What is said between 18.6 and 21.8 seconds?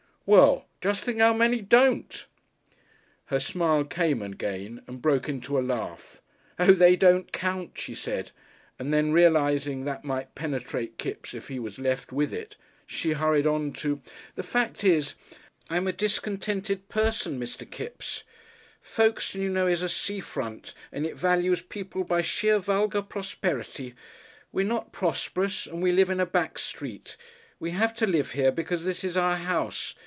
Folkestone, you know, is a Sea Front, and it values